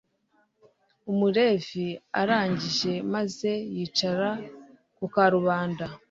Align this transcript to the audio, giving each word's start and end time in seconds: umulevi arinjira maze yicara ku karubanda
umulevi 1.11 1.87
arinjira 2.19 2.95
maze 3.13 3.51
yicara 3.75 4.29
ku 4.97 5.05
karubanda 5.13 5.85